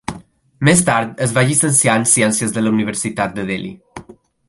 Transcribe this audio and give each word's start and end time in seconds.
Més 0.69 0.79
tard 0.87 1.21
es 1.27 1.35
va 1.35 1.45
llicenciar 1.51 1.99
en 2.01 2.09
ciències 2.15 2.59
a 2.63 2.65
la 2.67 2.75
Universitat 2.79 3.37
de 3.41 3.49
Delhi. 3.53 3.75